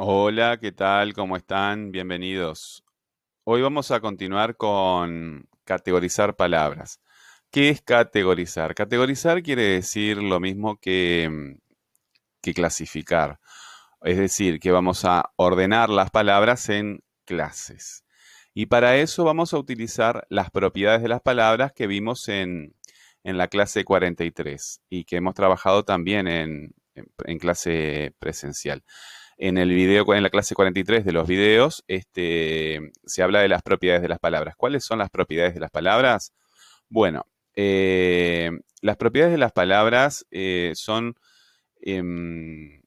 Hola, 0.00 0.58
¿qué 0.60 0.72
tal? 0.72 1.12
¿Cómo 1.12 1.36
están? 1.36 1.90
Bienvenidos. 1.90 2.84
Hoy 3.44 3.62
vamos 3.62 3.90
a 3.90 4.00
continuar 4.00 4.56
con 4.56 5.48
categorizar 5.64 6.36
palabras. 6.36 7.00
¿Qué 7.50 7.70
es 7.70 7.82
categorizar? 7.82 8.74
Categorizar 8.74 9.42
quiere 9.42 9.62
decir 9.64 10.18
lo 10.22 10.40
mismo 10.40 10.78
que, 10.78 11.28
mm, 11.30 11.58
que 12.42 12.54
clasificar. 12.54 13.40
Es 14.02 14.18
decir, 14.18 14.60
que 14.60 14.72
vamos 14.72 15.04
a 15.04 15.32
ordenar 15.36 15.90
las 15.90 16.10
palabras 16.10 16.68
en 16.70 17.00
clases. 17.26 18.04
Y 18.54 18.66
para 18.66 18.96
eso 18.98 19.24
vamos 19.24 19.54
a 19.54 19.58
utilizar 19.58 20.26
las 20.30 20.50
propiedades 20.50 21.02
de 21.02 21.08
las 21.08 21.22
palabras 21.22 21.72
que 21.74 21.86
vimos 21.88 22.28
en, 22.28 22.74
en 23.24 23.38
la 23.38 23.48
clase 23.48 23.84
43 23.84 24.82
y 24.90 25.04
que 25.04 25.16
hemos 25.16 25.34
trabajado 25.34 25.84
también 25.84 26.28
en- 26.28 26.74
en 27.26 27.38
clase 27.38 28.14
presencial. 28.18 28.84
En 29.40 29.56
el 29.56 29.70
video, 29.70 30.12
en 30.14 30.24
la 30.24 30.30
clase 30.30 30.56
43 30.56 31.04
de 31.04 31.12
los 31.12 31.28
videos, 31.28 31.84
este, 31.86 32.90
se 33.06 33.22
habla 33.22 33.40
de 33.40 33.46
las 33.46 33.62
propiedades 33.62 34.02
de 34.02 34.08
las 34.08 34.18
palabras. 34.18 34.56
¿Cuáles 34.56 34.84
son 34.84 34.98
las 34.98 35.10
propiedades 35.10 35.54
de 35.54 35.60
las 35.60 35.70
palabras? 35.70 36.32
Bueno, 36.88 37.24
eh, 37.54 38.50
las 38.82 38.96
propiedades 38.96 39.32
de 39.32 39.38
las 39.38 39.52
palabras 39.52 40.26
eh, 40.32 40.72
son 40.74 41.14
em, 41.80 42.82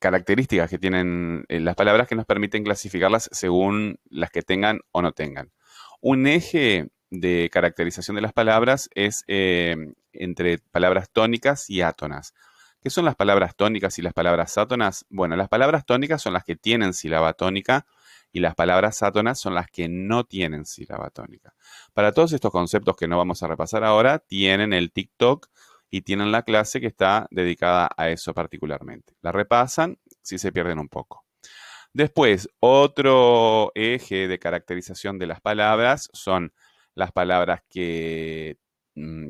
características 0.00 0.70
que 0.70 0.78
tienen 0.78 1.44
eh, 1.48 1.60
las 1.60 1.76
palabras 1.76 2.08
que 2.08 2.16
nos 2.16 2.26
permiten 2.26 2.64
clasificarlas 2.64 3.28
según 3.32 4.00
las 4.10 4.30
que 4.30 4.42
tengan 4.42 4.80
o 4.90 5.02
no 5.02 5.12
tengan. 5.12 5.52
Un 6.00 6.26
eje 6.26 6.88
de 7.10 7.48
caracterización 7.52 8.16
de 8.16 8.22
las 8.22 8.32
palabras 8.32 8.90
es 8.94 9.24
entre 9.26 10.58
palabras 10.58 11.10
tónicas 11.12 11.70
y 11.70 11.82
átonas. 11.82 12.34
¿Qué 12.80 12.90
son 12.90 13.04
las 13.04 13.16
palabras 13.16 13.56
tónicas 13.56 13.98
y 13.98 14.02
las 14.02 14.12
palabras 14.12 14.56
átonas? 14.56 15.04
Bueno, 15.10 15.34
las 15.34 15.48
palabras 15.48 15.84
tónicas 15.84 16.22
son 16.22 16.32
las 16.32 16.44
que 16.44 16.54
tienen 16.54 16.94
sílaba 16.94 17.32
tónica 17.32 17.86
y 18.32 18.38
las 18.38 18.54
palabras 18.54 19.02
átonas 19.02 19.40
son 19.40 19.54
las 19.54 19.68
que 19.68 19.88
no 19.88 20.24
tienen 20.24 20.64
sílaba 20.64 21.10
tónica. 21.10 21.54
Para 21.92 22.12
todos 22.12 22.32
estos 22.32 22.52
conceptos 22.52 22.96
que 22.96 23.08
no 23.08 23.18
vamos 23.18 23.42
a 23.42 23.48
repasar 23.48 23.82
ahora, 23.82 24.20
tienen 24.20 24.72
el 24.72 24.92
TikTok 24.92 25.48
y 25.90 26.02
tienen 26.02 26.30
la 26.30 26.42
clase 26.42 26.80
que 26.80 26.86
está 26.86 27.26
dedicada 27.32 27.88
a 27.96 28.10
eso 28.10 28.32
particularmente. 28.32 29.14
La 29.22 29.32
repasan 29.32 29.98
si 30.22 30.38
se 30.38 30.52
pierden 30.52 30.78
un 30.78 30.88
poco. 30.88 31.24
Después, 31.92 32.48
otro 32.60 33.72
eje 33.74 34.28
de 34.28 34.38
caracterización 34.38 35.18
de 35.18 35.26
las 35.26 35.40
palabras 35.40 36.10
son 36.12 36.52
las 36.94 37.10
palabras 37.10 37.62
que 37.68 38.58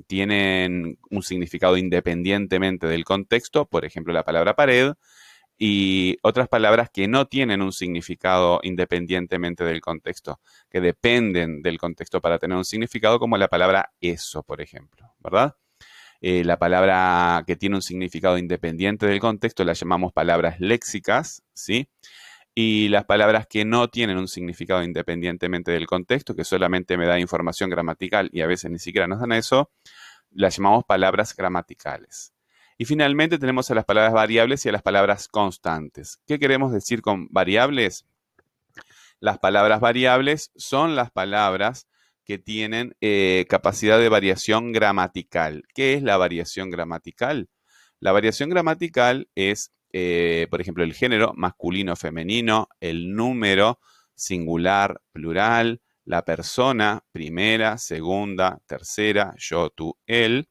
tienen 0.06 0.98
un 1.10 1.22
significado 1.22 1.76
independientemente 1.76 2.86
del 2.86 3.04
contexto, 3.04 3.66
por 3.66 3.84
ejemplo, 3.84 4.12
la 4.12 4.24
palabra 4.24 4.54
pared, 4.54 4.94
y 5.58 6.18
otras 6.22 6.48
palabras 6.48 6.88
que 6.90 7.08
no 7.08 7.26
tienen 7.26 7.62
un 7.62 7.72
significado 7.72 8.60
independientemente 8.62 9.64
del 9.64 9.80
contexto, 9.80 10.40
que 10.70 10.80
dependen 10.80 11.62
del 11.62 11.78
contexto 11.78 12.20
para 12.20 12.38
tener 12.38 12.56
un 12.56 12.64
significado, 12.64 13.18
como 13.18 13.36
la 13.36 13.48
palabra 13.48 13.92
eso, 14.00 14.44
por 14.44 14.60
ejemplo, 14.60 15.12
¿verdad? 15.18 15.56
Eh, 16.20 16.44
la 16.44 16.58
palabra 16.58 17.44
que 17.46 17.56
tiene 17.56 17.76
un 17.76 17.82
significado 17.82 18.38
independiente 18.38 19.06
del 19.06 19.20
contexto 19.20 19.64
la 19.64 19.72
llamamos 19.72 20.12
palabras 20.12 20.60
léxicas, 20.60 21.42
¿sí? 21.54 21.88
Y 22.60 22.88
las 22.88 23.04
palabras 23.04 23.46
que 23.46 23.64
no 23.64 23.86
tienen 23.86 24.18
un 24.18 24.26
significado 24.26 24.82
independientemente 24.82 25.70
del 25.70 25.86
contexto, 25.86 26.34
que 26.34 26.42
solamente 26.42 26.96
me 26.96 27.06
da 27.06 27.20
información 27.20 27.70
gramatical 27.70 28.30
y 28.32 28.40
a 28.40 28.48
veces 28.48 28.68
ni 28.68 28.80
siquiera 28.80 29.06
nos 29.06 29.20
dan 29.20 29.30
eso, 29.30 29.70
las 30.32 30.56
llamamos 30.56 30.82
palabras 30.84 31.36
gramaticales. 31.36 32.34
Y 32.76 32.84
finalmente 32.84 33.38
tenemos 33.38 33.70
a 33.70 33.76
las 33.76 33.84
palabras 33.84 34.12
variables 34.12 34.66
y 34.66 34.70
a 34.70 34.72
las 34.72 34.82
palabras 34.82 35.28
constantes. 35.28 36.18
¿Qué 36.26 36.40
queremos 36.40 36.72
decir 36.72 37.00
con 37.00 37.28
variables? 37.30 38.06
Las 39.20 39.38
palabras 39.38 39.78
variables 39.78 40.50
son 40.56 40.96
las 40.96 41.12
palabras 41.12 41.86
que 42.24 42.38
tienen 42.38 42.96
eh, 43.00 43.46
capacidad 43.48 44.00
de 44.00 44.08
variación 44.08 44.72
gramatical. 44.72 45.62
¿Qué 45.74 45.94
es 45.94 46.02
la 46.02 46.16
variación 46.16 46.70
gramatical? 46.70 47.50
La 48.00 48.10
variación 48.10 48.50
gramatical 48.50 49.28
es, 49.36 49.70
eh, 49.92 50.46
por 50.50 50.60
ejemplo, 50.60 50.84
el 50.84 50.94
género 50.94 51.32
masculino, 51.36 51.96
femenino, 51.96 52.68
el 52.80 53.14
número 53.14 53.80
singular, 54.14 55.00
plural, 55.12 55.80
la 56.04 56.24
persona, 56.24 57.04
primera, 57.12 57.78
segunda, 57.78 58.60
tercera, 58.66 59.34
yo, 59.36 59.70
tú, 59.70 59.96
él. 60.06 60.48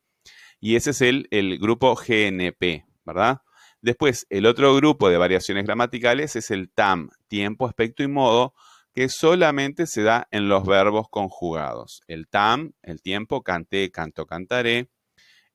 Y 0.60 0.76
ese 0.76 0.92
es 0.92 1.02
el, 1.02 1.28
el 1.32 1.58
grupo 1.60 1.96
GNP, 1.96 2.86
¿verdad? 3.06 3.42
Después, 3.82 4.26
el 4.30 4.46
otro 4.46 4.76
grupo 4.76 5.10
de 5.10 5.18
variaciones 5.18 5.66
gramaticales 5.66 6.36
es 6.36 6.52
el 6.52 6.72
TAM, 6.72 7.10
tiempo, 7.28 7.68
aspecto 7.68 8.04
y 8.04 8.08
modo, 8.08 8.54
que 8.94 9.10
solamente 9.10 9.86
se 9.86 10.02
da 10.02 10.28
en 10.32 10.50
los 10.50 10.66
verbos 10.66 11.08
conjugados. 11.10 12.02
El 12.08 12.28
TAM, 12.28 12.74
el 12.82 13.02
tiempo, 13.02 13.44
canté, 13.44 13.92
canto, 13.92 14.26
cantaré. 14.26 14.90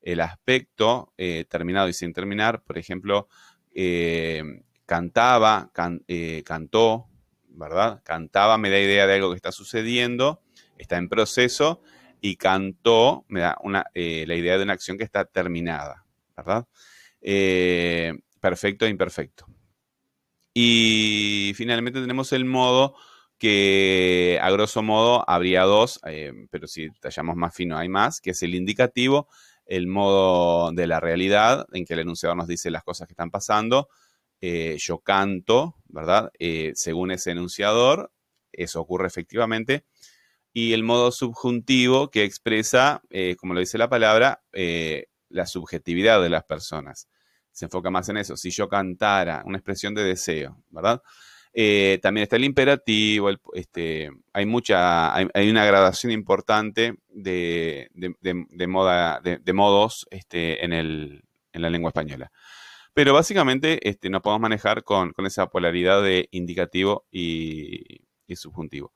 El 0.01 0.21
aspecto, 0.21 1.13
eh, 1.17 1.45
terminado 1.49 1.89
y 1.89 1.93
sin 1.93 2.13
terminar, 2.13 2.63
por 2.63 2.77
ejemplo, 2.77 3.27
eh, 3.73 4.43
cantaba, 4.85 5.69
can- 5.73 6.03
eh, 6.07 6.43
cantó, 6.45 7.07
¿verdad? 7.49 8.01
Cantaba 8.03 8.57
me 8.57 8.69
da 8.69 8.79
idea 8.79 9.07
de 9.07 9.15
algo 9.15 9.29
que 9.31 9.35
está 9.37 9.51
sucediendo, 9.51 10.41
está 10.77 10.97
en 10.97 11.09
proceso, 11.09 11.81
y 12.21 12.37
cantó 12.37 13.25
me 13.27 13.41
da 13.41 13.57
una, 13.63 13.85
eh, 13.93 14.25
la 14.27 14.35
idea 14.35 14.57
de 14.57 14.63
una 14.63 14.73
acción 14.73 14.97
que 14.97 15.03
está 15.03 15.25
terminada, 15.25 16.05
¿verdad? 16.37 16.65
Perfecto 18.39 18.85
e 18.85 18.89
imperfecto. 18.89 19.45
Y 20.53 21.53
finalmente 21.55 22.01
tenemos 22.01 22.31
el 22.33 22.45
modo 22.45 22.95
que 23.39 24.39
a 24.41 24.49
grosso 24.51 24.81
modo 24.83 25.27
habría 25.27 25.63
dos, 25.63 25.99
pero 26.51 26.67
si 26.67 26.89
tallamos 27.01 27.35
más 27.35 27.53
fino 27.55 27.77
hay 27.77 27.89
más, 27.89 28.21
que 28.21 28.31
es 28.31 28.43
el 28.43 28.55
indicativo, 28.55 29.27
el 29.65 29.87
modo 29.87 30.71
de 30.71 30.87
la 30.87 30.99
realidad, 30.99 31.65
en 31.73 31.85
que 31.85 31.93
el 31.93 31.99
enunciador 31.99 32.37
nos 32.37 32.47
dice 32.47 32.71
las 32.71 32.83
cosas 32.83 33.07
que 33.07 33.13
están 33.13 33.31
pasando. 33.31 33.89
Eh, 34.41 34.75
yo 34.79 34.99
canto, 34.99 35.77
¿verdad? 35.85 36.31
Eh, 36.37 36.73
según 36.75 37.11
ese 37.11 37.31
enunciador, 37.31 38.11
eso 38.51 38.81
ocurre 38.81 39.07
efectivamente. 39.07 39.85
Y 40.51 40.73
el 40.73 40.83
modo 40.83 41.11
subjuntivo 41.11 42.11
que 42.11 42.23
expresa, 42.23 43.01
eh, 43.09 43.35
como 43.37 43.53
lo 43.53 43.61
dice 43.61 43.77
la 43.77 43.89
palabra, 43.89 44.43
la 45.29 45.47
subjetividad 45.47 46.21
de 46.21 46.29
las 46.29 46.43
personas. 46.43 47.07
Se 47.51 47.65
enfoca 47.65 47.89
más 47.89 48.09
en 48.09 48.17
eso. 48.17 48.37
Si 48.37 48.51
yo 48.51 48.67
cantara, 48.67 49.43
una 49.45 49.57
expresión 49.57 49.95
de 49.95 50.03
deseo, 50.03 50.61
¿verdad? 50.69 51.01
Eh, 51.55 51.99
también 52.01 52.23
está 52.23 52.35
el 52.35 52.45
imperativo, 52.45 53.29
este, 53.53 54.09
hay 54.33 54.45
mucha, 54.47 55.15
hay, 55.15 55.49
una 55.49 55.65
gradación 55.65 56.11
importante 56.11 56.95
de, 57.09 57.89
modos 59.53 60.07
este, 60.09 60.65
en, 60.65 61.21
la 61.53 61.69
lengua 61.69 61.89
española. 61.89 62.31
Pero 62.95 63.13
básicamente 63.13 63.87
este, 63.87 64.09
nos 64.09 64.21
podemos 64.21 64.41
manejar 64.41 64.83
con, 64.83 65.13
esa 65.25 65.47
polaridad 65.47 66.01
de 66.01 66.27
indicativo 66.31 67.05
y, 67.11 68.01
y 68.25 68.35
subjuntivo. 68.35 68.91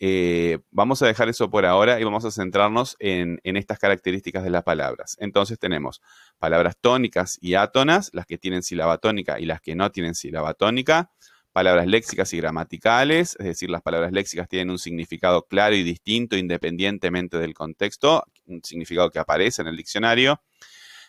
Eh, 0.00 0.60
vamos 0.70 1.02
a 1.02 1.08
dejar 1.08 1.28
eso 1.28 1.50
por 1.50 1.66
ahora 1.66 1.98
y 2.00 2.04
vamos 2.04 2.24
a 2.24 2.30
centrarnos 2.30 2.94
en, 3.00 3.40
en 3.42 3.56
estas 3.56 3.80
características 3.80 4.44
de 4.44 4.50
las 4.50 4.62
palabras. 4.62 5.16
Entonces 5.18 5.58
tenemos 5.58 6.00
palabras 6.38 6.76
tónicas 6.80 7.38
y 7.40 7.54
átonas, 7.54 8.10
las 8.12 8.24
que 8.24 8.38
tienen 8.38 8.62
sílaba 8.62 8.98
tónica 8.98 9.40
y 9.40 9.46
las 9.46 9.60
que 9.60 9.74
no 9.74 9.90
tienen 9.90 10.14
sílaba 10.14 10.54
tónica 10.54 11.10
palabras 11.58 11.88
léxicas 11.88 12.32
y 12.34 12.36
gramaticales, 12.36 13.34
es 13.40 13.44
decir, 13.44 13.68
las 13.68 13.82
palabras 13.82 14.12
léxicas 14.12 14.48
tienen 14.48 14.70
un 14.70 14.78
significado 14.78 15.42
claro 15.42 15.74
y 15.74 15.82
distinto 15.82 16.36
independientemente 16.36 17.36
del 17.36 17.52
contexto, 17.52 18.22
un 18.46 18.62
significado 18.62 19.10
que 19.10 19.18
aparece 19.18 19.62
en 19.62 19.66
el 19.66 19.76
diccionario, 19.76 20.40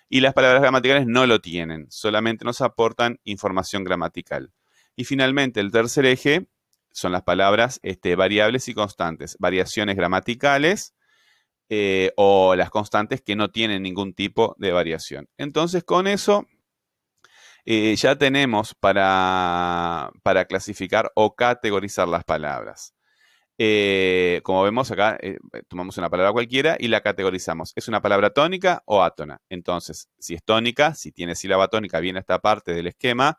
y 0.10 0.22
las 0.22 0.34
palabras 0.34 0.64
gramaticales 0.64 1.06
no 1.06 1.28
lo 1.28 1.40
tienen, 1.40 1.86
solamente 1.92 2.46
nos 2.46 2.62
aportan 2.62 3.20
información 3.26 3.84
gramatical. 3.84 4.52
Y 4.96 5.04
finalmente, 5.04 5.60
el 5.60 5.70
tercer 5.72 6.08
eje 6.08 6.48
son 6.92 7.12
las 7.12 7.22
palabras 7.22 7.80
este, 7.84 8.16
variables 8.16 8.68
y 8.70 8.74
constantes, 8.74 9.38
variaciones 9.38 9.96
gramaticales 9.98 10.96
eh, 11.70 12.12
o 12.16 12.56
las 12.56 12.72
constantes 12.72 13.22
que 13.22 13.36
no 13.36 13.52
tienen 13.52 13.84
ningún 13.84 14.16
tipo 14.16 14.56
de 14.58 14.72
variación. 14.72 15.30
Entonces, 15.38 15.84
con 15.84 16.08
eso 16.08 16.48
eh, 17.72 17.96
ya 17.96 18.16
tenemos 18.16 18.74
para, 18.74 20.10
para 20.24 20.46
clasificar 20.46 21.12
o 21.14 21.36
categorizar 21.36 22.08
las 22.08 22.24
palabras. 22.24 22.96
Eh, 23.60 24.42
como 24.44 24.64
vemos 24.64 24.90
acá, 24.90 25.20
eh, 25.22 25.38
tomamos 25.68 25.96
una 26.00 26.10
palabra 26.10 26.32
cualquiera 26.32 26.78
y 26.80 26.88
la 26.88 27.02
categorizamos. 27.02 27.74
¿Es 27.76 27.88
una 27.88 28.02
palabra 28.02 28.32
tónica 28.32 28.82
o 28.86 29.04
átona? 29.04 29.40
Entonces, 29.50 30.10
si 30.18 30.34
es 30.34 30.44
tónica, 30.44 30.96
si 30.96 31.12
tiene 31.12 31.36
sílaba 31.36 31.68
tónica, 31.68 32.00
viene 32.00 32.18
a 32.18 32.22
esta 32.22 32.40
parte 32.40 32.74
del 32.74 32.88
esquema. 32.88 33.38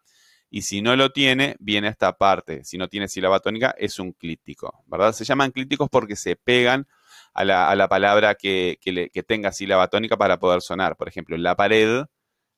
Y 0.48 0.62
si 0.62 0.80
no 0.80 0.94
lo 0.94 1.10
tiene, 1.10 1.56
viene 1.58 1.88
a 1.88 1.90
esta 1.90 2.12
parte. 2.16 2.62
Si 2.62 2.78
no 2.78 2.86
tiene 2.86 3.08
sílaba 3.08 3.40
tónica, 3.40 3.74
es 3.78 3.98
un 3.98 4.12
clítico, 4.12 4.84
¿verdad? 4.86 5.12
Se 5.12 5.24
llaman 5.24 5.50
clíticos 5.50 5.88
porque 5.90 6.14
se 6.14 6.36
pegan 6.36 6.86
a 7.34 7.44
la, 7.44 7.68
a 7.68 7.74
la 7.74 7.88
palabra 7.88 8.36
que, 8.36 8.78
que, 8.80 9.22
tenga 9.24 9.50
sílaba 9.50 9.88
tónica 9.88 10.16
para 10.16 10.38
poder 10.38 10.62
sonar. 10.62 10.96
Por 10.96 11.08
ejemplo, 11.08 11.36
la 11.36 11.56
pared 11.56 12.04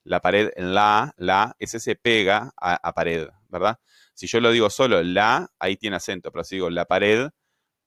La 0.05 0.21
pared, 0.21 0.51
la, 0.57 1.15
la, 1.17 1.55
ese 1.59 1.79
se 1.79 1.95
pega 1.95 2.53
a, 2.57 2.93
pared, 2.93 3.29
¿verdad? 3.49 3.79
Si 4.15 4.27
yo 4.27 4.41
lo 4.41 4.51
digo 4.51 4.69
solo 4.71 5.03
la, 5.03 5.49
ahí 5.59 5.77
tiene 5.77 5.97
acento, 5.97 6.33
pero 6.33 6.45
si 6.45 6.57
digo 6.57 6.71
la 6.71 6.87
pared, 6.87 7.31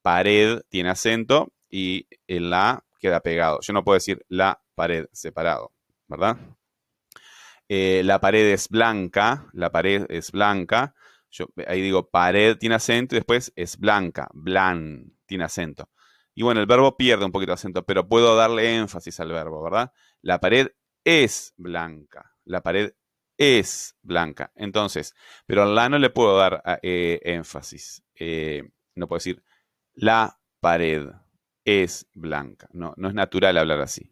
pared 0.01 0.61
tiene 0.69 0.89
acento 0.89 1.53
y 1.69 2.07
el 2.27 2.49
la 2.49 2.85
queda 2.99 3.19
pegado. 3.19 3.59
Yo 3.61 3.73
no 3.73 3.83
puedo 3.83 3.95
decir 3.95 4.25
la 4.29 4.61
pared 4.75 5.07
separado, 5.11 5.73
¿verdad? 6.07 6.37
Eh, 7.67 8.01
la 8.03 8.19
pared 8.19 8.45
es 8.51 8.69
blanca, 8.69 9.47
la 9.53 9.71
pared 9.71 10.05
es 10.09 10.31
blanca. 10.31 10.93
Yo 11.31 11.47
ahí 11.67 11.81
digo 11.81 12.09
pared 12.09 12.57
tiene 12.57 12.75
acento 12.75 13.15
y 13.15 13.19
después 13.19 13.51
es 13.55 13.77
blanca, 13.77 14.29
blan, 14.33 15.13
tiene 15.25 15.43
acento. 15.43 15.89
Y 16.33 16.43
bueno, 16.43 16.59
el 16.61 16.67
verbo 16.67 16.97
pierde 16.97 17.25
un 17.25 17.31
poquito 17.31 17.51
de 17.51 17.55
acento, 17.55 17.85
pero 17.85 18.07
puedo 18.07 18.35
darle 18.35 18.75
énfasis 18.75 19.19
al 19.19 19.31
verbo, 19.31 19.63
¿verdad? 19.63 19.91
La 20.21 20.39
pared 20.39 20.69
es 21.05 21.53
blanca. 21.55 22.35
La 22.43 22.61
pared 22.61 22.93
es 23.37 23.95
blanca. 24.01 24.51
Entonces, 24.55 25.13
pero 25.45 25.63
a 25.63 25.65
la 25.65 25.87
no 25.87 25.99
le 25.99 26.09
puedo 26.09 26.37
dar 26.37 26.61
eh, 26.81 27.21
énfasis. 27.23 28.03
Eh, 28.15 28.63
no 28.95 29.07
puedo 29.07 29.17
decir 29.17 29.43
la 29.93 30.37
pared 30.59 31.07
es 31.63 32.07
blanca. 32.13 32.67
No, 32.73 32.93
no 32.97 33.07
es 33.07 33.13
natural 33.13 33.57
hablar 33.57 33.79
así. 33.81 34.11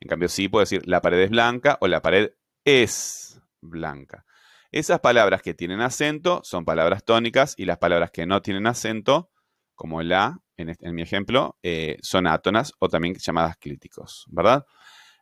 En 0.00 0.08
cambio, 0.08 0.28
sí 0.28 0.48
puedo 0.48 0.62
decir 0.62 0.86
la 0.86 1.00
pared 1.00 1.20
es 1.20 1.30
blanca 1.30 1.78
o 1.80 1.88
la 1.88 2.00
pared 2.00 2.32
es 2.64 3.40
blanca. 3.60 4.24
Esas 4.70 5.00
palabras 5.00 5.42
que 5.42 5.54
tienen 5.54 5.80
acento 5.80 6.40
son 6.44 6.64
palabras 6.64 7.04
tónicas 7.04 7.54
y 7.56 7.64
las 7.64 7.78
palabras 7.78 8.10
que 8.10 8.26
no 8.26 8.42
tienen 8.42 8.66
acento, 8.66 9.30
como 9.74 10.02
la, 10.02 10.40
en, 10.56 10.94
mi 10.94 11.02
ejemplo, 11.02 11.58
eh, 11.62 11.96
son 12.02 12.26
átonas 12.26 12.72
o 12.78 12.88
también 12.88 13.14
llamadas 13.14 13.56
clíticos, 13.56 14.26
¿verdad? 14.28 14.66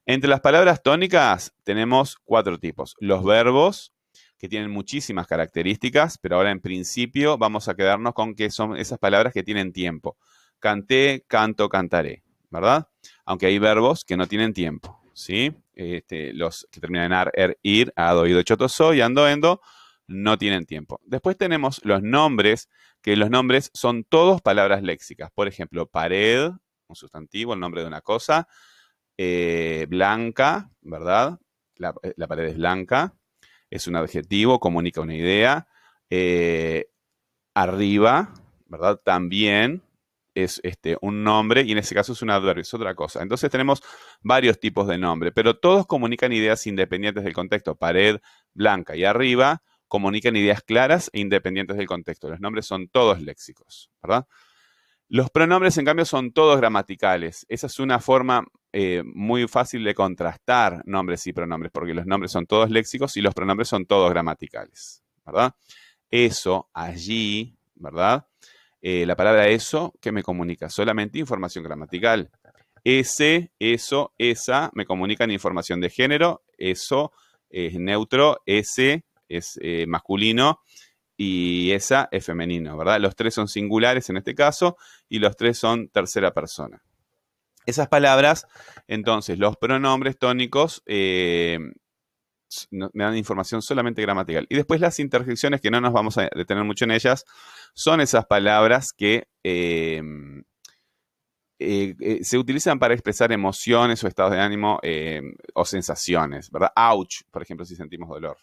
Entre 0.09 0.31
las 0.31 0.41
palabras 0.41 0.85
tónicas 0.85 1.53
tenemos 1.65 2.17
cuatro 2.25 2.61
tipos. 2.61 2.95
Los 3.01 3.25
verbos, 3.25 3.93
que 4.39 4.49
tienen 4.49 4.71
muchísimas 4.71 5.27
características, 5.27 6.17
pero 6.19 6.37
ahora 6.37 6.53
en 6.53 6.61
principio 6.61 7.37
vamos 7.39 7.67
a 7.69 7.75
quedarnos 7.75 8.15
con 8.15 8.37
que 8.37 8.51
son 8.51 8.77
esas 8.77 9.01
palabras 9.01 9.33
que 9.33 9.43
tienen 9.43 9.73
tiempo. 9.73 10.17
Canté, 10.61 11.25
canto, 11.27 11.69
cantaré, 11.69 12.23
¿verdad? 12.51 12.87
Aunque 13.25 13.47
hay 13.47 13.59
verbos 13.59 14.05
que 14.05 14.17
no 14.17 14.29
tienen 14.29 14.53
tiempo, 14.53 15.03
¿sí? 15.13 15.53
Este, 15.75 16.33
los 16.33 16.69
que 16.71 16.79
terminan 16.79 17.07
en 17.07 17.13
ar, 17.13 17.33
er, 17.35 17.59
ir, 17.65 17.93
ado, 17.97 18.29
ido, 18.29 18.41
choto, 18.43 18.95
y 18.95 19.01
ando, 19.01 19.29
endo, 19.29 19.61
no 20.07 20.39
tienen 20.39 20.67
tiempo. 20.67 21.01
Después 21.05 21.37
tenemos 21.37 21.81
los 21.85 22.01
nombres, 22.01 22.69
que 23.03 23.17
los 23.17 23.29
nombres 23.29 23.73
son 23.75 24.05
todos 24.05 24.41
palabras 24.41 24.85
léxicas. 24.85 25.33
Por 25.35 25.49
ejemplo, 25.49 25.87
pared, 25.87 26.53
un 26.87 26.95
sustantivo, 26.95 27.55
el 27.55 27.61
nombre 27.61 27.81
de 27.81 27.89
una 27.89 28.03
cosa. 28.03 28.47
Eh, 29.19 29.87
blanca, 29.89 30.71
¿verdad? 30.83 31.39
Eh, 32.03 32.15
la, 32.17 32.27
pared 32.27 32.45
es 32.45 32.57
blanca, 32.57 33.15
es 33.71 33.87
un 33.87 33.97
adjetivo, 33.97 34.61
comunica 34.61 35.01
una 35.01 35.15
idea. 35.15 35.69
Eh, 36.11 36.91
arriba, 37.55 38.35
¿verdad? 38.67 39.01
También 39.03 39.83
es 40.35 40.61
este, 40.63 40.99
un 41.01 41.25
nombre 41.25 41.63
y 41.63 41.73
en 41.73 41.79
ese 41.79 41.95
caso 41.95 42.13
es 42.13 42.21
un 42.21 42.31
adverbio, 42.31 42.63
es 42.63 42.75
otra 42.75 42.95
cosa. 42.95 43.23
Entonces 43.23 43.51
tenemos 43.51 43.83
varios 44.21 44.61
tipos 44.61 44.87
de 44.87 44.99
nombre, 44.99 45.33
pero 45.33 45.59
todos 45.59 45.87
comunican 45.87 46.33
ideas 46.33 46.67
independientes 46.67 47.25
del 47.25 47.33
contexto. 47.33 47.75
Pared, 47.75 48.19
blanca 48.53 48.95
y 48.95 49.05
arriba 49.05 49.63
comunican 49.89 50.37
ideas 50.37 50.63
claras 50.63 51.11
e 51.13 51.21
independientes 51.21 51.77
del 51.77 51.87
contexto. 51.87 52.29
Los 52.29 52.41
nombres 52.41 52.67
son 52.67 52.89
todos 52.89 53.23
léxicos, 53.23 53.91
¿verdad? 54.03 54.27
Los 55.09 55.31
pronombres, 55.31 55.79
en 55.79 55.85
cambio, 55.85 56.05
son 56.05 56.33
todos 56.33 56.57
gramaticales. 56.59 57.47
Esa 57.49 57.69
es 57.69 57.79
una 57.79 58.01
forma 58.01 58.45
eh, 58.79 59.03
muy 59.07 59.49
fácil 59.49 59.83
de 59.85 59.95
contrastar 59.95 60.83
nombres 60.85 61.27
y 61.27 61.33
pronombres, 61.33 61.73
porque 61.73 61.95
los 61.95 62.05
nombres 62.05 62.31
son 62.31 62.45
todos 62.45 62.69
léxicos 62.69 63.17
y 63.17 63.23
los 63.23 63.33
pronombres 63.33 63.69
son 63.69 63.87
todos 63.87 64.11
gramaticales, 64.11 65.03
¿verdad? 65.25 65.55
Eso, 66.11 66.69
allí, 66.75 67.57
¿verdad? 67.75 68.27
Eh, 68.83 69.07
la 69.07 69.17
palabra 69.17 69.49
eso, 69.49 69.95
¿qué 69.99 70.13
me 70.13 70.23
comunica? 70.23 70.69
Solamente 70.69 71.19
información 71.19 71.65
gramatical. 71.65 72.31
Ese, 72.85 73.51
eso, 73.59 74.13
esa, 74.19 74.71
me 74.75 74.85
comunican 74.85 75.31
información 75.31 75.81
de 75.81 75.89
género. 75.89 76.43
Eso 76.59 77.13
es 77.49 77.81
neutro, 77.81 78.43
ese 78.45 79.07
es 79.27 79.59
eh, 79.63 79.87
masculino 79.87 80.61
y 81.17 81.71
esa 81.71 82.11
es 82.13 82.27
femenino, 82.27 82.77
¿verdad? 82.77 83.01
Los 83.01 83.17
tres 83.17 83.33
son 83.33 83.49
singulares 83.49 84.11
en 84.11 84.19
este 84.19 84.35
caso 84.35 84.77
y 85.09 85.19
los 85.19 85.35
tres 85.35 85.57
son 85.57 85.89
tercera 85.89 86.35
persona. 86.35 86.83
Esas 87.67 87.89
palabras, 87.89 88.47
entonces, 88.87 89.39
los 89.39 89.57
pronombres 89.57 90.19
tónicos 90.19 90.83
eh, 90.87 91.59
me 92.71 93.05
dan 93.05 93.17
información 93.17 93.61
solamente 93.61 94.03
gramatical. 94.03 94.47
Y 94.49 94.55
después 94.55 94.81
las 94.81 94.99
interjecciones, 95.01 95.61
que 95.61 95.71
no 95.71 95.81
nos 95.81 95.93
vamos 95.93 96.17
a 96.19 96.29
detener 96.35 96.65
mucho 96.65 96.85
en 96.85 96.93
ellas, 96.93 97.25
son 97.75 98.01
esas 98.01 98.27
palabras 98.27 98.93
que 98.97 99.27
em, 99.43 100.45
eh, 101.59 102.21
se 102.23 102.39
utilizan 102.39 102.79
para 102.79 102.95
expresar 102.95 103.33
emociones 103.33 104.03
o 104.05 104.09
estados 104.09 104.33
de 104.33 104.41
ánimo 104.41 104.79
o 105.55 105.65
sensaciones, 105.65 106.51
¿verdad? 106.51 106.71
Ouch, 106.77 107.23
por 107.31 107.43
ejemplo, 107.43 107.67
si 107.67 107.75
sentimos 107.77 108.09
dolor. 108.09 108.39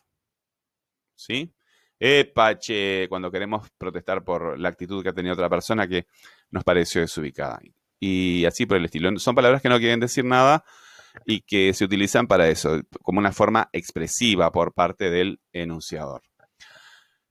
¿Sí? 1.15 1.53
Epache, 1.99 3.07
cuando 3.07 3.31
queremos 3.31 3.69
protestar 3.77 4.23
por 4.25 4.59
la 4.59 4.69
actitud 4.69 5.01
que 5.01 5.09
ha 5.09 5.13
tenido 5.13 5.33
otra 5.33 5.49
persona 5.49 5.87
que 5.87 6.07
nos 6.51 6.63
pareció 6.65 7.01
desubicada. 7.01 7.61
Y 8.05 8.44
así 8.44 8.65
por 8.65 8.75
el 8.75 8.83
estilo. 8.83 9.17
Son 9.17 9.33
palabras 9.33 9.61
que 9.61 9.69
no 9.69 9.79
quieren 9.79 10.01
decir 10.01 10.25
nada 10.25 10.65
y 11.25 11.39
que 11.39 11.73
se 11.73 11.85
utilizan 11.85 12.27
para 12.27 12.50
eso, 12.50 12.81
como 13.01 13.19
una 13.19 13.31
forma 13.31 13.69
expresiva 13.71 14.51
por 14.51 14.73
parte 14.73 15.09
del 15.09 15.39
enunciador. 15.53 16.21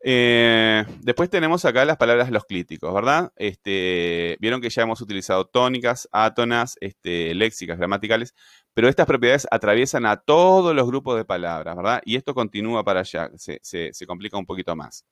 Eh, 0.03 0.85
después 1.01 1.29
tenemos 1.29 1.67
acá 1.67 1.85
las 1.85 1.99
palabras 1.99 2.31
los 2.31 2.45
clíticos, 2.47 2.93
¿verdad? 2.95 3.31
Este, 3.37 4.39
vieron 4.41 4.63
que 4.63 4.71
ya 4.71 4.83
hemos 4.83 5.03
utilizado 5.03 5.45
tónicas, 5.45 6.09
átonas, 6.11 6.77
este, 6.81 7.35
léxicas, 7.35 7.77
gramaticales, 7.77 8.35
pero 8.73 8.89
estas 8.89 9.07
propiedades 9.07 9.47
atraviesan 9.51 10.07
a 10.07 10.17
todos 10.17 10.75
los 10.75 10.87
grupos 10.87 11.19
de 11.19 11.27
palabras, 11.27 11.77
¿verdad? 11.77 12.01
Y 12.07 12.17
esto 12.17 12.33
continúa 12.33 12.83
para 12.83 13.01
allá, 13.01 13.31
se, 13.37 13.61
complica 14.07 14.39
un 14.39 14.47
poquito 14.47 14.75
más. 14.75 15.05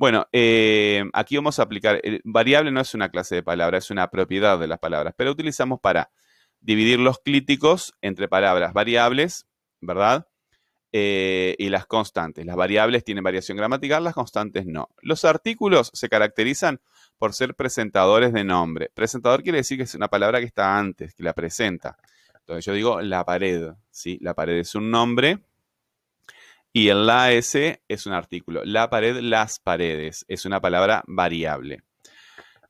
Bueno, 0.00 0.26
eh, 0.32 1.04
aquí 1.12 1.36
vamos 1.36 1.58
a 1.58 1.64
aplicar, 1.64 2.00
variable 2.24 2.70
no 2.70 2.80
es 2.80 2.94
una 2.94 3.10
clase 3.10 3.34
de 3.34 3.42
palabra, 3.42 3.76
es 3.76 3.90
una 3.90 4.08
propiedad 4.08 4.58
de 4.58 4.66
las 4.66 4.78
palabras, 4.78 5.12
pero 5.14 5.30
utilizamos 5.30 5.78
para 5.78 6.10
dividir 6.58 6.98
los 6.98 7.18
clíticos 7.18 7.92
entre 8.00 8.26
palabras 8.26 8.72
variables, 8.72 9.46
¿verdad? 9.82 10.26
Eh, 10.90 11.54
y 11.58 11.68
las 11.68 11.84
constantes. 11.84 12.46
Las 12.46 12.56
variables 12.56 13.04
tienen 13.04 13.22
variación 13.22 13.58
gramatical, 13.58 14.02
las 14.02 14.14
constantes 14.14 14.64
no. 14.64 14.88
Los 15.02 15.26
artículos 15.26 15.90
se 15.92 16.08
caracterizan 16.08 16.80
por 17.18 17.34
ser 17.34 17.54
presentadores 17.54 18.32
de 18.32 18.42
nombre. 18.42 18.90
Presentador 18.94 19.42
quiere 19.42 19.58
decir 19.58 19.76
que 19.76 19.84
es 19.84 19.94
una 19.94 20.08
palabra 20.08 20.40
que 20.40 20.46
está 20.46 20.78
antes, 20.78 21.12
que 21.12 21.24
la 21.24 21.34
presenta. 21.34 21.98
Entonces 22.38 22.64
yo 22.64 22.72
digo 22.72 23.02
la 23.02 23.22
pared, 23.26 23.72
¿sí? 23.90 24.16
La 24.22 24.32
pared 24.32 24.56
es 24.60 24.74
un 24.74 24.90
nombre 24.90 25.40
y 26.72 26.88
el 26.88 27.06
la 27.06 27.32
S 27.32 27.82
es 27.88 28.06
un 28.06 28.12
artículo. 28.12 28.62
La 28.64 28.90
pared, 28.90 29.18
las 29.20 29.58
paredes, 29.58 30.24
es 30.28 30.44
una 30.44 30.60
palabra 30.60 31.02
variable. 31.06 31.82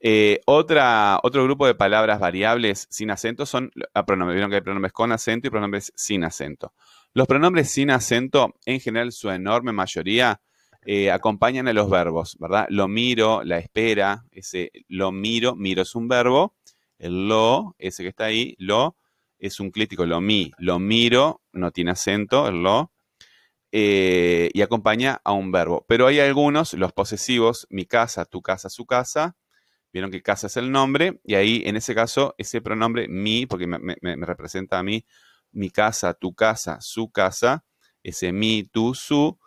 Eh, 0.02 0.40
otra, 0.47 1.21
otro 1.23 1.45
grupo 1.45 1.66
de 1.66 1.75
palabras 1.75 2.19
variables 2.19 2.87
sin 2.90 3.11
acento 3.11 3.45
son 3.45 3.71
ah, 3.92 4.07
pronombres. 4.07 4.37
Vieron 4.37 4.50
que 4.50 4.57
hay 4.57 4.62
pronombres 4.62 4.92
con 4.92 5.12
acento 5.12 5.49
y 5.49 5.50
pronombres 5.50 5.92
sin 5.95 6.25
acento. 6.25 6.73
Los 7.12 7.26
pronombres 7.26 7.71
sin 7.71 7.90
acento, 7.90 8.54
en 8.64 8.80
general, 8.80 9.12
su 9.12 9.30
enorme 9.30 9.73
mayoría, 9.73 10.40
eh, 10.87 11.11
acompañan 11.11 11.69
a 11.69 11.75
los 11.75 11.90
verbos, 11.90 12.37
¿verdad? 12.40 12.66
Lo 12.71 12.88
miro, 12.88 13.42
la 13.45 13.59
espera, 13.59 14.25
ese 14.30 14.71
lo 14.88 15.12
miro, 15.12 15.54
miro 15.54 15.83
es 15.83 15.95
un 15.95 16.09
verbo, 16.09 16.54
el 16.99 17.28
lo, 17.28 17.75
ese 17.78 18.02
que 18.02 18.09
está 18.09 18.26
ahí, 18.26 18.54
lo, 18.59 18.97
es 19.38 19.61
un 19.61 19.71
crítico, 19.71 20.07
lo 20.07 20.23
mi, 20.23 20.50
lo 20.59 20.78
miro, 20.78 21.42
no 21.52 21.71
tiene 21.71 21.90
acento, 21.90 22.49
el 22.49 22.62
lo, 22.62 22.92
eh, 23.72 24.50
y 24.52 24.62
acompaña 24.62 25.20
a 25.24 25.32
un 25.32 25.52
verbo. 25.52 25.84
Pero 25.88 26.06
hay 26.06 26.20
algunos, 26.20 26.74
los 26.74 26.92
posesivos, 26.92 27.66
mi 27.70 27.86
casa, 27.86 28.24
tu 28.24 28.42
casa, 28.42 28.68
su 28.68 28.86
casa, 28.86 29.36
Vieron 29.92 30.10
que 30.10 30.22
casa 30.22 30.46
es 30.46 30.56
el 30.56 30.70
nombre 30.70 31.20
y 31.24 31.34
ahí 31.34 31.62
en 31.66 31.76
ese 31.76 31.94
caso 31.94 32.34
ese 32.38 32.60
pronombre 32.60 33.08
mi, 33.08 33.46
porque 33.46 33.66
me, 33.66 33.96
representa 34.24 34.78
a 34.78 34.82
mí, 34.82 35.04
mi 35.52 35.70
casa, 35.70 36.14
tu 36.14 36.34
casa, 36.34 36.78
su 36.80 37.10
casa, 37.10 37.64
ese 38.02 38.32
mi, 38.32 38.62
tu, 38.64 38.94
su, 38.94 39.38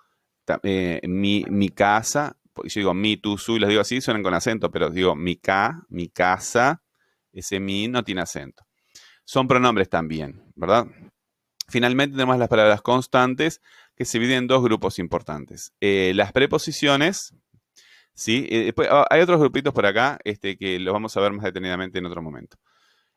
eh, 0.64 1.00
mi, 1.08 1.46
mi 1.48 1.70
casa, 1.70 2.38
yo 2.56 2.80
digo 2.82 2.94
mi, 2.94 3.16
tu, 3.16 3.38
su 3.38 3.56
y 3.56 3.60
los 3.60 3.70
digo 3.70 3.82
así, 3.82 4.02
suenan 4.02 4.22
con 4.22 4.34
acento, 4.34 4.70
pero 4.70 4.90
digo 4.90 5.16
mi 5.16 5.38
ca, 5.38 5.86
mi 5.88 6.10
casa, 6.10 6.84
ese 7.32 7.62
mi 7.62 7.88
no 7.88 8.04
tiene 8.04 8.22
acento. 8.22 8.66
Son 9.24 9.48
pronombres 9.48 9.88
también, 9.88 10.44
¿verdad? 10.56 10.88
Finalmente 11.70 12.18
tenemos 12.18 12.38
las 12.38 12.50
palabras 12.50 12.82
constantes 12.82 13.62
que 13.96 14.06
se 14.06 14.20
dividen 14.20 14.40
en 14.40 14.48
dos 14.48 14.64
grupos 14.64 15.00
importantes. 15.00 15.74
Eh, 15.82 16.14
las 16.16 16.32
preposiciones, 16.32 17.34
¿sí? 18.14 18.48
Eh, 18.50 18.74
ah, 18.90 19.06
hay 19.10 19.22
otros 19.22 19.40
grupitos 19.40 19.74
por 19.74 19.86
acá 19.86 20.20
este, 20.24 20.58
que 20.58 20.80
los 20.80 20.94
vamos 20.94 21.16
a 21.16 21.22
ver 21.22 21.34
más 21.34 21.46
detenidamente 21.46 22.00
en 22.00 22.06
otro 22.06 22.22
momento. 22.22 22.58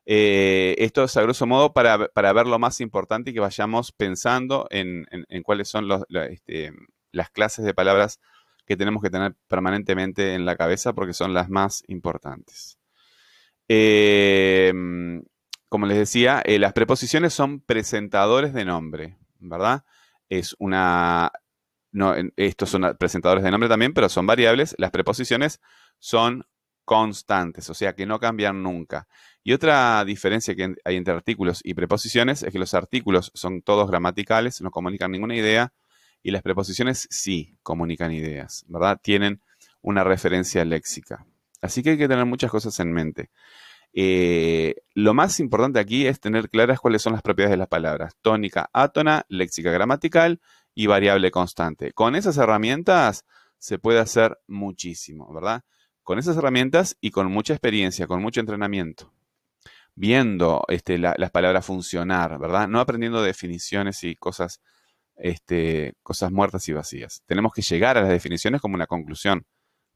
Eh, 0.08 0.76
esto 0.78 1.02
es 1.04 1.16
a 1.16 1.22
grosso 1.22 1.46
modo 1.46 1.72
para, 1.72 1.96
ver 1.96 2.46
lo 2.46 2.58
más 2.60 2.80
importante 2.80 3.30
y 3.30 3.34
que 3.34 3.40
vayamos 3.40 3.90
pensando 3.90 4.68
en, 4.70 5.04
cuáles 5.42 5.68
son 5.68 5.88
este, 6.30 6.72
las 7.10 7.30
clases 7.30 7.64
de 7.64 7.74
palabras 7.74 8.20
que 8.66 8.76
tenemos 8.76 9.02
que 9.02 9.10
tener 9.10 9.34
permanentemente 9.48 10.34
en 10.34 10.44
la 10.44 10.56
cabeza 10.56 10.92
porque 10.92 11.12
son 11.12 11.34
las 11.34 11.48
más 11.48 11.82
importantes. 11.88 12.78
Em, 13.68 15.24
como 15.68 15.86
les 15.86 15.98
decía, 15.98 16.42
eh, 16.44 16.58
las 16.58 16.72
preposiciones 16.72 17.34
son 17.34 17.60
presentadores 17.60 18.54
de 18.54 18.64
nombre, 18.64 19.18
¿verdad? 19.40 19.84
Es 20.28 20.54
una... 20.58 21.30
No, 21.92 22.14
estos 22.36 22.68
son 22.68 22.96
presentadores 22.98 23.42
de 23.42 23.50
nombre 23.50 23.68
también, 23.68 23.94
pero 23.94 24.08
son 24.08 24.26
variables. 24.26 24.74
Las 24.78 24.90
preposiciones 24.90 25.60
son 25.98 26.44
constantes, 26.84 27.68
o 27.68 27.74
sea 27.74 27.94
que 27.94 28.06
no 28.06 28.18
cambian 28.20 28.62
nunca. 28.62 29.08
Y 29.42 29.52
otra 29.52 30.04
diferencia 30.04 30.54
que 30.54 30.74
hay 30.84 30.96
entre 30.96 31.14
artículos 31.14 31.60
y 31.64 31.74
preposiciones 31.74 32.42
es 32.42 32.52
que 32.52 32.58
los 32.58 32.74
artículos 32.74 33.32
son 33.34 33.62
todos 33.62 33.88
gramaticales, 33.88 34.60
no 34.60 34.70
comunican 34.70 35.10
ninguna 35.10 35.34
idea, 35.34 35.72
y 36.22 36.30
las 36.30 36.42
preposiciones 36.42 37.06
sí 37.10 37.56
comunican 37.62 38.12
ideas, 38.12 38.64
¿verdad? 38.68 39.00
Tienen 39.02 39.40
una 39.82 40.04
referencia 40.04 40.64
léxica. 40.64 41.26
Así 41.60 41.82
que 41.82 41.90
hay 41.90 41.98
que 41.98 42.08
tener 42.08 42.24
muchas 42.24 42.50
cosas 42.50 42.78
en 42.80 42.92
mente. 42.92 43.30
Eh, 43.98 44.74
lo 44.92 45.14
más 45.14 45.40
importante 45.40 45.80
aquí 45.80 46.06
es 46.06 46.20
tener 46.20 46.50
claras 46.50 46.80
cuáles 46.80 47.00
son 47.00 47.14
las 47.14 47.22
propiedades 47.22 47.54
de 47.54 47.56
las 47.56 47.68
palabras. 47.68 48.12
Tónica, 48.20 48.68
átona, 48.74 49.24
léxica 49.30 49.70
gramatical 49.70 50.38
y 50.74 50.86
variable 50.86 51.30
constante. 51.30 51.92
Con 51.92 52.14
esas 52.14 52.36
herramientas 52.36 53.24
se 53.56 53.78
puede 53.78 53.98
hacer 53.98 54.38
muchísimo, 54.46 55.32
¿verdad? 55.32 55.62
Con 56.02 56.18
esas 56.18 56.36
herramientas 56.36 56.98
y 57.00 57.10
con 57.10 57.32
mucha 57.32 57.54
experiencia, 57.54 58.06
con 58.06 58.20
mucho 58.20 58.40
entrenamiento. 58.40 59.14
Viendo 59.94 60.64
este, 60.68 60.98
las 60.98 61.30
palabras 61.30 61.64
funcionar, 61.64 62.38
¿verdad? 62.38 62.68
No 62.68 62.80
aprendiendo 62.80 63.22
definiciones 63.22 64.04
y 64.04 64.14
cosas 64.14 64.60
este, 65.16 65.94
cosas 66.02 66.30
muertas 66.30 66.68
y 66.68 66.74
vacías. 66.74 67.22
Tenemos 67.24 67.52
que 67.54 67.62
llegar 67.62 67.96
a 67.96 68.02
las 68.02 68.10
definiciones 68.10 68.60
como 68.60 68.74
una 68.74 68.86
conclusión, 68.86 69.46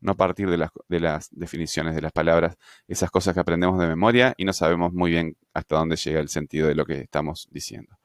no 0.00 0.16
partir 0.16 0.48
de 0.50 0.56
las, 0.56 0.70
de 0.88 1.00
las 1.00 1.28
definiciones, 1.30 1.94
de 1.94 2.02
las 2.02 2.12
palabras, 2.12 2.56
esas 2.88 3.10
cosas 3.10 3.34
que 3.34 3.40
aprendemos 3.40 3.78
de 3.78 3.86
memoria 3.86 4.34
y 4.36 4.44
no 4.44 4.52
sabemos 4.52 4.92
muy 4.92 5.10
bien 5.10 5.36
hasta 5.54 5.76
dónde 5.76 5.96
llega 5.96 6.20
el 6.20 6.28
sentido 6.28 6.68
de 6.68 6.74
lo 6.74 6.84
que 6.84 7.00
estamos 7.00 7.48
diciendo. 7.50 7.98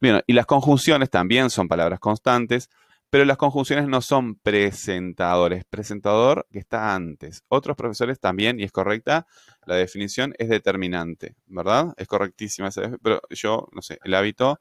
Bien, 0.00 0.22
y 0.26 0.32
las 0.32 0.46
conjunciones 0.46 1.10
también 1.10 1.50
son 1.50 1.68
palabras 1.68 2.00
constantes, 2.00 2.68
pero 3.12 3.26
las 3.26 3.36
conjunciones 3.36 3.88
no 3.88 4.00
son 4.00 4.36
presentadores. 4.36 5.64
Presentador 5.66 6.46
que 6.50 6.58
está 6.58 6.94
antes. 6.94 7.44
Otros 7.48 7.76
profesores 7.76 8.18
también, 8.18 8.58
y 8.58 8.64
es 8.64 8.72
correcta, 8.72 9.26
la 9.66 9.76
definición 9.76 10.34
es 10.38 10.48
determinante, 10.48 11.36
¿verdad? 11.46 11.92
Es 11.98 12.08
correctísima, 12.08 12.70
pero 13.02 13.20
yo, 13.28 13.68
no 13.72 13.82
sé, 13.82 13.98
el 14.02 14.14
hábito 14.14 14.60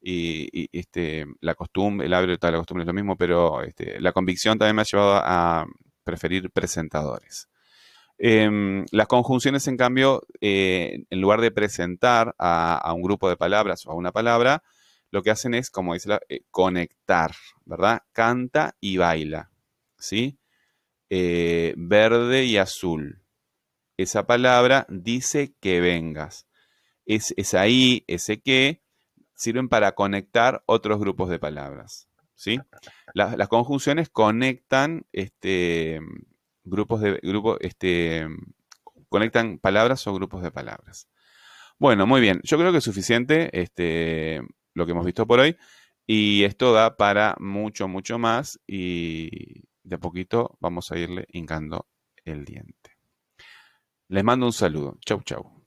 y, 0.00 0.68
este, 0.72 1.26
la 1.40 1.56
costumbre, 1.56 2.06
el 2.06 2.14
hábito 2.14 2.46
de 2.46 2.52
la 2.52 2.58
costumbre 2.58 2.84
es 2.84 2.86
lo 2.86 2.94
mismo, 2.94 3.16
pero 3.16 3.62
este, 3.62 4.00
la 4.00 4.12
convicción 4.12 4.58
también 4.58 4.76
me 4.76 4.82
ha 4.82 4.84
llevado 4.84 5.20
a 5.24 5.66
preferir 6.08 6.50
presentadores. 6.50 7.50
Em, 8.16 8.86
las 8.92 9.06
conjunciones, 9.08 9.68
en 9.68 9.76
cambio, 9.76 10.22
eh, 10.40 11.04
en 11.10 11.20
lugar 11.20 11.42
de 11.42 11.50
presentar 11.50 12.34
a, 12.38 12.92
un 12.94 13.02
grupo 13.02 13.28
de 13.28 13.36
palabras 13.36 13.86
o 13.86 13.90
a 13.90 13.94
una 13.94 14.10
palabra, 14.10 14.62
lo 15.10 15.22
que 15.22 15.30
hacen 15.30 15.52
es, 15.52 15.70
como 15.70 15.92
dice, 15.92 16.08
la, 16.08 16.20
eh, 16.30 16.40
conectar, 16.50 17.32
¿verdad? 17.66 18.00
Canta 18.12 18.74
y 18.80 18.96
baila, 18.96 19.50
¿sí? 19.98 20.38
Eh, 21.10 21.74
verde 21.76 22.44
y 22.44 22.56
azul. 22.56 23.22
Esa 23.98 24.26
palabra 24.26 24.86
dice 24.88 25.54
que 25.60 25.80
vengas. 25.80 26.46
Es, 27.04 27.34
es 27.36 27.52
ahí, 27.52 28.04
ese 28.06 28.40
que, 28.40 28.80
sirven 29.34 29.68
para 29.68 29.92
conectar 29.94 30.62
otros 30.66 30.98
grupos 31.00 31.28
de 31.28 31.38
palabras. 31.38 32.07
¿Sí? 32.38 32.58
las 33.14 33.48
conjunciones 33.48 34.08
conectan 34.08 35.04
este, 35.12 36.00
grupos 36.64 37.00
de 37.00 37.20
este, 37.60 38.28
conectan 39.08 39.58
palabras 39.58 40.06
o 40.06 40.14
grupos 40.14 40.42
de 40.42 40.52
palabras. 40.52 41.08
Bueno, 41.78 42.06
muy 42.06 42.20
bien. 42.20 42.40
Yo 42.44 42.56
creo 42.58 42.72
que 42.72 42.78
es 42.78 42.84
suficiente 42.84 43.50
este, 43.60 44.40
lo 44.74 44.86
que 44.86 44.92
hemos 44.92 45.04
visto 45.04 45.26
por 45.26 45.40
hoy. 45.40 45.56
Y 46.06 46.44
esto 46.44 46.72
da 46.72 46.96
para 46.96 47.36
mucho, 47.38 47.88
mucho 47.88 48.18
más. 48.18 48.60
Y 48.66 49.64
de 49.82 49.96
a 49.96 49.98
poquito 49.98 50.56
vamos 50.60 50.90
a 50.90 50.98
irle 50.98 51.26
hincando 51.32 51.86
el 52.24 52.44
diente. 52.44 52.96
Les 54.08 54.24
mando 54.24 54.46
un 54.46 54.52
saludo. 54.52 54.98
Chau, 55.04 55.22
chau. 55.22 55.57